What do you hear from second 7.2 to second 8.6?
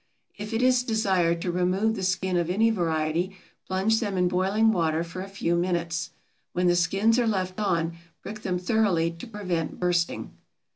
left on, prick them